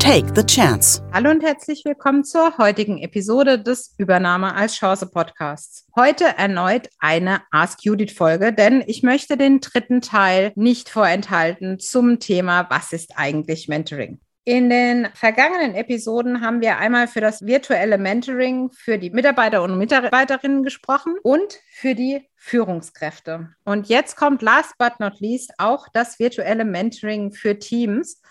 Take 0.00 0.32
the 0.34 0.42
Chance. 0.42 1.02
Hallo 1.12 1.30
und 1.30 1.42
herzlich 1.42 1.84
willkommen 1.84 2.24
zur 2.24 2.56
heutigen 2.56 2.98
Episode 2.98 3.58
des 3.58 3.94
Übernahme 3.98 4.54
als 4.54 4.74
Chance 4.76 5.06
Podcasts. 5.06 5.86
Heute 5.94 6.24
erneut 6.24 6.88
eine 6.98 7.42
Ask 7.50 7.84
Judith 7.84 8.12
Folge, 8.12 8.54
denn 8.54 8.82
ich 8.86 9.02
möchte 9.02 9.36
den 9.36 9.60
dritten 9.60 10.00
Teil 10.00 10.52
nicht 10.56 10.88
vorenthalten 10.88 11.78
zum 11.78 12.18
Thema, 12.18 12.66
was 12.70 12.94
ist 12.94 13.12
eigentlich 13.18 13.68
Mentoring? 13.68 14.18
In 14.44 14.70
den 14.70 15.08
vergangenen 15.12 15.74
Episoden 15.74 16.40
haben 16.40 16.62
wir 16.62 16.78
einmal 16.78 17.06
für 17.06 17.20
das 17.20 17.44
virtuelle 17.44 17.98
Mentoring 17.98 18.70
für 18.72 18.96
die 18.98 19.10
Mitarbeiter 19.10 19.62
und 19.62 19.76
Mitarbeiterinnen 19.76 20.62
gesprochen 20.62 21.16
und 21.22 21.60
für 21.74 21.94
die 21.94 22.26
Führungskräfte. 22.36 23.50
Und 23.64 23.88
jetzt 23.88 24.16
kommt 24.16 24.40
last 24.40 24.78
but 24.78 24.98
not 24.98 25.20
least 25.20 25.52
auch 25.58 25.88
das 25.92 26.18
virtuelle 26.18 26.64
Mentoring 26.64 27.32
für 27.32 27.58
Teams 27.58 28.22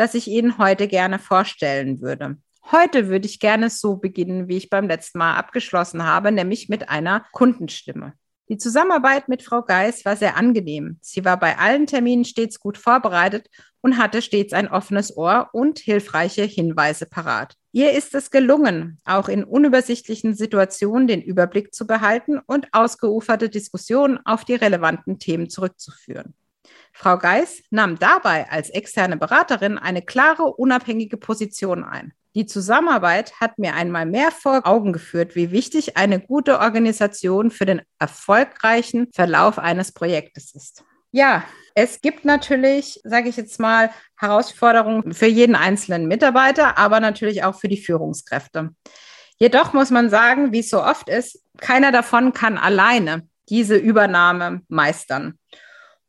das 0.00 0.14
ich 0.14 0.28
Ihnen 0.28 0.56
heute 0.56 0.88
gerne 0.88 1.18
vorstellen 1.18 2.00
würde. 2.00 2.38
Heute 2.72 3.08
würde 3.08 3.26
ich 3.26 3.38
gerne 3.38 3.68
so 3.68 3.96
beginnen, 3.96 4.48
wie 4.48 4.56
ich 4.56 4.70
beim 4.70 4.88
letzten 4.88 5.18
Mal 5.18 5.36
abgeschlossen 5.36 6.04
habe, 6.04 6.32
nämlich 6.32 6.70
mit 6.70 6.88
einer 6.88 7.26
Kundenstimme. 7.32 8.14
Die 8.48 8.56
Zusammenarbeit 8.56 9.28
mit 9.28 9.42
Frau 9.42 9.60
Geis 9.60 10.06
war 10.06 10.16
sehr 10.16 10.38
angenehm. 10.38 10.96
Sie 11.02 11.26
war 11.26 11.38
bei 11.38 11.58
allen 11.58 11.86
Terminen 11.86 12.24
stets 12.24 12.60
gut 12.60 12.78
vorbereitet 12.78 13.48
und 13.82 13.98
hatte 13.98 14.22
stets 14.22 14.54
ein 14.54 14.68
offenes 14.68 15.14
Ohr 15.18 15.50
und 15.52 15.78
hilfreiche 15.78 16.44
Hinweise 16.44 17.04
parat. 17.04 17.54
Ihr 17.72 17.92
ist 17.92 18.14
es 18.14 18.30
gelungen, 18.30 19.00
auch 19.04 19.28
in 19.28 19.44
unübersichtlichen 19.44 20.34
Situationen 20.34 21.08
den 21.08 21.20
Überblick 21.20 21.74
zu 21.74 21.86
behalten 21.86 22.40
und 22.46 22.68
ausgeuferte 22.72 23.50
Diskussionen 23.50 24.18
auf 24.24 24.46
die 24.46 24.54
relevanten 24.54 25.18
Themen 25.18 25.50
zurückzuführen. 25.50 26.34
Frau 26.92 27.18
Geis 27.18 27.62
nahm 27.70 27.98
dabei 27.98 28.50
als 28.50 28.70
externe 28.70 29.16
Beraterin 29.16 29.78
eine 29.78 30.02
klare, 30.02 30.44
unabhängige 30.44 31.16
Position 31.16 31.84
ein. 31.84 32.12
Die 32.34 32.46
Zusammenarbeit 32.46 33.40
hat 33.40 33.58
mir 33.58 33.74
einmal 33.74 34.06
mehr 34.06 34.30
vor 34.30 34.64
Augen 34.64 34.92
geführt, 34.92 35.34
wie 35.34 35.50
wichtig 35.50 35.96
eine 35.96 36.20
gute 36.20 36.60
Organisation 36.60 37.50
für 37.50 37.66
den 37.66 37.82
erfolgreichen 37.98 39.08
Verlauf 39.12 39.58
eines 39.58 39.92
Projektes 39.92 40.54
ist. 40.54 40.84
Ja, 41.10 41.42
es 41.74 42.00
gibt 42.00 42.24
natürlich, 42.24 43.00
sage 43.02 43.28
ich 43.28 43.36
jetzt 43.36 43.58
mal, 43.58 43.90
Herausforderungen 44.16 45.12
für 45.12 45.26
jeden 45.26 45.56
einzelnen 45.56 46.06
Mitarbeiter, 46.06 46.78
aber 46.78 47.00
natürlich 47.00 47.42
auch 47.42 47.58
für 47.58 47.68
die 47.68 47.82
Führungskräfte. 47.82 48.70
Jedoch 49.38 49.72
muss 49.72 49.90
man 49.90 50.08
sagen, 50.08 50.52
wie 50.52 50.60
es 50.60 50.70
so 50.70 50.84
oft 50.84 51.08
ist, 51.08 51.42
keiner 51.58 51.90
davon 51.90 52.32
kann 52.32 52.58
alleine 52.58 53.26
diese 53.48 53.76
Übernahme 53.76 54.62
meistern. 54.68 55.38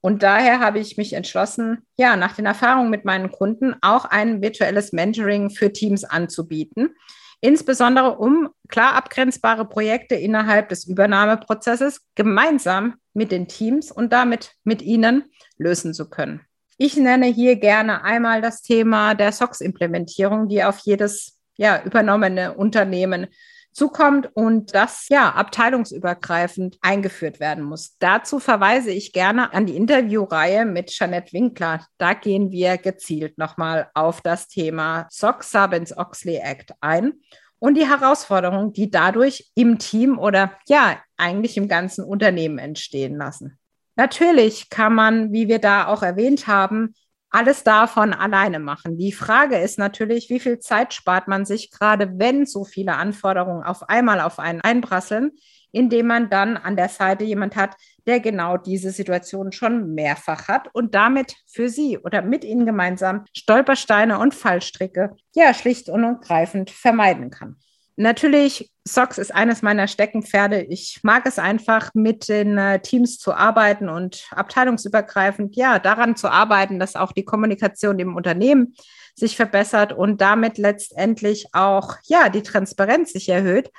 Und 0.02 0.24
daher 0.24 0.60
habe 0.60 0.80
ich 0.80 0.98
mich 0.98 1.14
entschlossen, 1.14 1.86
ja, 1.98 2.16
nach 2.16 2.36
den 2.36 2.48
Erfahrungen 2.48 2.90
mit 2.90 3.06
meinen 3.06 3.32
Kunden 3.32 3.76
auch 3.82 4.06
ein 4.06 4.42
virtuelles 4.42 4.94
Mentoring 4.94 5.52
für 5.52 5.72
Teams 5.72 6.04
anzubieten. 6.04 6.96
Insbesondere 7.40 8.18
um 8.18 8.50
klar 8.68 8.94
abgrenzbare 8.94 9.66
Projekte 9.66 10.16
innerhalb 10.16 10.70
des 10.70 10.86
Übernahmeprozesses 10.88 12.02
gemeinsam 12.16 12.96
mit 13.14 13.32
den 13.32 13.48
Teams 13.48 13.92
und 13.92 14.14
damit 14.14 14.54
mit 14.64 14.82
ihnen 14.82 15.26
lösen 15.58 15.94
zu 15.94 16.10
können. 16.10 16.42
Ich 16.78 16.98
nenne 16.98 17.28
hier 17.28 17.58
gerne 17.58 18.04
einmal 18.04 18.42
das 18.42 18.62
Thema 18.64 19.14
der 19.14 19.32
SOX-Implementierung, 19.32 20.48
die 20.48 20.64
auf 20.64 20.80
jedes 20.80 21.40
ja, 21.58 21.84
übernommene 21.84 22.56
Unternehmen 22.56 23.28
zukommt 23.72 24.30
und 24.34 24.74
das 24.76 25.08
ja 25.10 25.32
abteilungsübergreifend 25.32 26.78
eingeführt 26.82 27.40
werden 27.40 27.64
muss. 27.64 27.98
Dazu 28.00 28.40
verweise 28.40 28.92
ich 28.92 29.14
gerne 29.14 29.54
an 29.54 29.66
die 29.66 29.76
Interviewreihe 29.76 30.66
mit 30.66 30.90
Jeanette 30.90 31.34
Winkler. 31.34 31.86
Da 31.98 32.14
gehen 32.14 32.52
wir 32.52 32.78
gezielt 32.78 33.38
nochmal 33.38 33.90
auf 33.94 34.22
das 34.22 34.48
Thema 34.48 35.08
SOX 35.10 35.52
Sabins-Oxley 35.52 36.38
Act 36.38 36.74
ein 36.82 37.14
und 37.60 37.76
die 37.76 37.88
Herausforderungen, 37.88 38.74
die 38.74 38.90
dadurch 38.90 39.52
im 39.56 39.78
Team 39.78 40.18
oder 40.18 40.58
ja 40.68 40.98
eigentlich 41.18 41.58
im 41.58 41.68
ganzen 41.68 42.04
Unternehmen 42.04 42.58
entstehen 42.58 43.16
lassen. 43.16 43.60
Natürlich 43.96 44.70
kann 44.70 44.96
man, 44.96 45.32
wie 45.32 45.48
wir 45.48 45.60
da 45.60 45.88
auch 45.88 46.02
erwähnt 46.02 46.48
haben, 46.48 46.96
alles 47.32 47.64
davon 47.64 48.14
alleine 48.14 48.60
machen. 48.60 48.98
Die 48.98 49.14
Frage 49.14 49.58
ist 49.58 49.80
natürlich, 49.80 50.30
wie 50.30 50.40
viel 50.40 50.60
Zeit 50.60 50.94
spart 50.94 51.28
man 51.28 51.46
sich, 51.46 51.72
gerade 51.72 52.20
wenn 52.20 52.46
so 52.46 52.66
viele 52.66 52.96
Anforderungen 52.96 53.64
auf 53.64 53.90
einmal 53.90 54.20
auf 54.20 54.38
einen 54.38 54.62
einprasseln, 54.62 55.32
indem 55.72 56.08
man 56.08 56.30
dann 56.30 56.58
an 56.58 56.76
der 56.76 56.90
Seite 56.90 57.24
jemand 57.24 57.56
hat, 57.56 57.76
der 58.06 58.20
genau 58.20 58.58
diese 58.58 58.92
Situation 58.92 59.52
schon 59.54 59.94
mehrfach 59.94 60.50
hat 60.50 60.68
und 60.74 60.94
damit 60.96 61.36
für 61.48 61.70
Sie 61.70 61.98
oder 61.98 62.22
mit 62.22 62.44
Ihnen 62.44 62.66
gemeinsam 62.66 63.26
Stolpersteine 63.34 64.20
und 64.20 64.36
Fallstricke 64.36 65.16
ja 65.34 65.54
schlicht 65.54 65.90
und 65.90 66.04
ergreifend 66.04 66.70
vermeiden 66.70 67.30
kann. 67.30 67.56
Natürlich, 67.98 68.72
SOX 68.88 69.18
ist 69.18 69.34
eines 69.34 69.62
meiner 69.62 69.88
Steckenpferde. 69.88 70.62
Ich 70.62 71.02
mag 71.04 71.26
es 71.26 71.38
einfach, 71.38 71.92
mit 71.94 72.30
den 72.30 72.58
äh, 72.58 72.80
Teams 72.80 73.20
zu 73.20 73.34
arbeiten 73.34 73.90
und 73.90 74.28
abteilungsübergreifend, 74.32 75.56
ja, 75.56 75.78
daran 75.78 76.16
zu 76.16 76.30
arbeiten, 76.30 76.80
dass 76.80 76.96
auch 76.96 77.12
die 77.12 77.26
Kommunikation 77.26 78.00
im 78.00 78.16
Unternehmen 78.16 78.76
sich 79.16 79.36
verbessert 79.36 79.94
und 79.94 80.22
damit 80.22 80.58
letztendlich 80.58 81.48
auch, 81.54 81.96
ja, 82.06 82.30
die 82.30 82.44
Transparenz 82.44 83.12
sich 83.12 83.30
erhöht. 83.30 83.70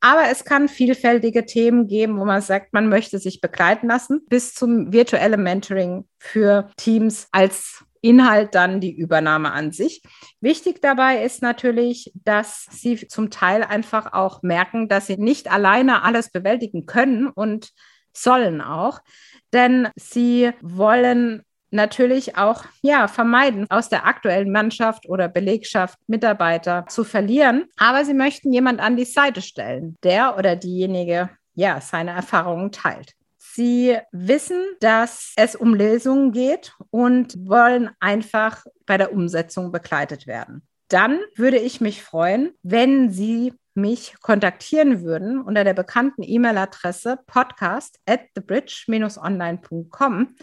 Aber 0.00 0.24
es 0.30 0.44
kann 0.44 0.68
vielfältige 0.68 1.46
Themen 1.46 1.86
geben, 1.86 2.18
wo 2.18 2.24
man 2.24 2.42
sagt, 2.42 2.72
man 2.72 2.88
möchte 2.88 3.20
sich 3.20 3.40
begleiten 3.40 3.86
lassen, 3.86 4.20
bis 4.28 4.52
zum 4.52 4.92
virtuellen 4.92 5.42
Mentoring 5.42 6.08
für 6.18 6.68
Teams 6.76 7.28
als 7.30 7.84
Inhalt 8.02 8.54
dann 8.54 8.80
die 8.80 8.94
Übernahme 8.94 9.52
an 9.52 9.72
sich. 9.72 10.02
Wichtig 10.40 10.82
dabei 10.82 11.24
ist 11.24 11.40
natürlich, 11.40 12.12
dass 12.14 12.66
Sie 12.70 13.08
zum 13.08 13.30
Teil 13.30 13.62
einfach 13.62 14.12
auch 14.12 14.42
merken, 14.42 14.88
dass 14.88 15.06
Sie 15.06 15.16
nicht 15.16 15.50
alleine 15.50 16.02
alles 16.02 16.30
bewältigen 16.30 16.84
können 16.84 17.28
und 17.28 17.70
sollen 18.12 18.60
auch, 18.60 19.00
denn 19.52 19.88
Sie 19.96 20.50
wollen 20.60 21.42
natürlich 21.72 22.36
auch 22.36 22.64
ja 22.82 23.08
vermeiden, 23.08 23.66
aus 23.70 23.88
der 23.88 24.06
aktuellen 24.06 24.52
Mannschaft 24.52 25.08
oder 25.08 25.28
Belegschaft 25.28 25.98
Mitarbeiter 26.06 26.84
zu 26.86 27.02
verlieren, 27.02 27.64
aber 27.76 28.04
sie 28.04 28.14
möchten 28.14 28.52
jemand 28.52 28.80
an 28.80 28.96
die 28.96 29.06
Seite 29.06 29.42
stellen, 29.42 29.96
der 30.04 30.36
oder 30.38 30.54
diejenige 30.54 31.30
ja 31.54 31.80
seine 31.80 32.12
Erfahrungen 32.12 32.70
teilt. 32.72 33.14
Sie 33.54 33.98
wissen, 34.12 34.64
dass 34.80 35.34
es 35.36 35.54
um 35.54 35.74
Lösungen 35.74 36.32
geht 36.32 36.72
und 36.90 37.36
wollen 37.46 37.90
einfach 38.00 38.64
bei 38.86 38.96
der 38.96 39.12
Umsetzung 39.12 39.72
begleitet 39.72 40.26
werden. 40.26 40.66
Dann 40.88 41.20
würde 41.36 41.58
ich 41.58 41.82
mich 41.82 42.02
freuen, 42.02 42.52
wenn 42.62 43.10
Sie 43.10 43.52
mich 43.74 44.14
kontaktieren 44.20 45.02
würden 45.02 45.40
unter 45.40 45.64
der 45.64 45.74
bekannten 45.74 46.22
E-Mail-Adresse 46.22 47.18
podcast 47.26 47.98
at 48.06 48.20
thebridge-online.com. 48.34 50.36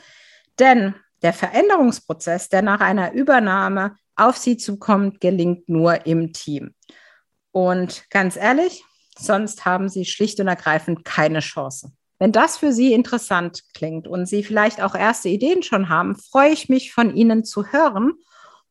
Denn 0.60 0.96
der 1.22 1.34
Veränderungsprozess, 1.34 2.50
der 2.50 2.62
nach 2.62 2.80
einer 2.80 3.14
Übernahme 3.14 3.96
auf 4.16 4.38
Sie 4.38 4.58
zukommt, 4.58 5.20
gelingt 5.20 5.68
nur 5.68 6.06
im 6.06 6.34
Team. 6.34 6.76
Und 7.52 8.10
ganz 8.10 8.36
ehrlich, 8.36 8.84
sonst 9.18 9.66
haben 9.66 9.90
Sie 9.90 10.06
schlicht 10.06 10.40
und 10.40 10.48
ergreifend 10.48 11.06
keine 11.06 11.40
Chance. 11.40 11.92
Wenn 12.20 12.34
das 12.34 12.58
für 12.58 12.74
Sie 12.74 12.94
interessant 12.94 13.64
klingt 13.74 14.08
und 14.08 14.26
Sie 14.26 14.44
vielleicht 14.44 14.82
auch 14.82 14.94
erste 14.94 15.30
Ideen 15.30 15.64
schon 15.64 15.88
haben, 15.88 16.16
freue 16.16 16.52
ich 16.52 16.68
mich 16.68 16.94
von 16.94 17.16
Ihnen 17.16 17.46
zu 17.46 17.68
hören 17.68 18.14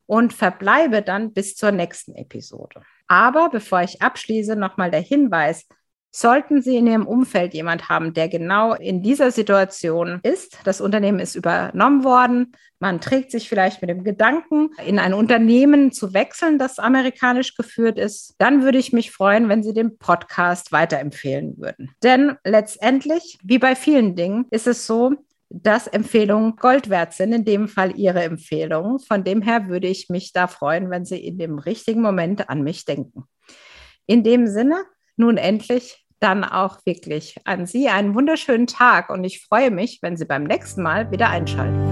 und 0.06 0.34
verbleibe 0.34 1.02
dann 1.02 1.32
bis 1.32 1.56
zur 1.56 1.72
nächsten 1.72 2.14
Episode. 2.14 2.82
Aber 3.06 3.48
bevor 3.48 3.80
ich 3.82 4.02
abschließe, 4.02 4.54
nochmal 4.54 4.90
der 4.90 5.00
Hinweis, 5.00 5.66
Sollten 6.10 6.62
Sie 6.62 6.76
in 6.76 6.86
Ihrem 6.86 7.06
Umfeld 7.06 7.52
jemand 7.52 7.88
haben, 7.90 8.14
der 8.14 8.28
genau 8.28 8.74
in 8.74 9.02
dieser 9.02 9.30
Situation 9.30 10.20
ist, 10.22 10.58
das 10.64 10.80
Unternehmen 10.80 11.20
ist 11.20 11.34
übernommen 11.34 12.02
worden, 12.02 12.52
man 12.80 13.00
trägt 13.00 13.30
sich 13.30 13.48
vielleicht 13.48 13.82
mit 13.82 13.90
dem 13.90 14.04
Gedanken, 14.04 14.70
in 14.86 14.98
ein 14.98 15.12
Unternehmen 15.12 15.92
zu 15.92 16.14
wechseln, 16.14 16.58
das 16.58 16.78
amerikanisch 16.78 17.54
geführt 17.56 17.98
ist, 17.98 18.34
dann 18.38 18.62
würde 18.62 18.78
ich 18.78 18.92
mich 18.92 19.10
freuen, 19.10 19.48
wenn 19.48 19.62
Sie 19.62 19.74
den 19.74 19.98
Podcast 19.98 20.72
weiterempfehlen 20.72 21.58
würden. 21.58 21.90
Denn 22.02 22.36
letztendlich, 22.44 23.38
wie 23.42 23.58
bei 23.58 23.74
vielen 23.74 24.16
Dingen, 24.16 24.46
ist 24.50 24.66
es 24.66 24.86
so, 24.86 25.12
dass 25.50 25.86
Empfehlungen 25.86 26.56
Gold 26.56 26.88
wert 26.88 27.14
sind, 27.14 27.32
in 27.32 27.44
dem 27.44 27.68
Fall 27.68 27.98
Ihre 27.98 28.22
Empfehlungen. 28.22 28.98
Von 28.98 29.24
dem 29.24 29.42
her 29.42 29.68
würde 29.68 29.88
ich 29.88 30.08
mich 30.08 30.32
da 30.32 30.46
freuen, 30.46 30.90
wenn 30.90 31.04
Sie 31.04 31.18
in 31.18 31.38
dem 31.38 31.58
richtigen 31.58 32.02
Moment 32.02 32.48
an 32.48 32.62
mich 32.62 32.84
denken. 32.84 33.24
In 34.06 34.22
dem 34.22 34.46
Sinne, 34.46 34.84
nun 35.18 35.36
endlich 35.36 36.04
dann 36.20 36.44
auch 36.44 36.78
wirklich 36.84 37.36
an 37.44 37.66
Sie 37.66 37.88
einen 37.88 38.14
wunderschönen 38.14 38.66
Tag 38.66 39.10
und 39.10 39.24
ich 39.24 39.44
freue 39.46 39.70
mich, 39.70 39.98
wenn 40.02 40.16
Sie 40.16 40.24
beim 40.24 40.44
nächsten 40.44 40.82
Mal 40.82 41.10
wieder 41.10 41.30
einschalten. 41.30 41.88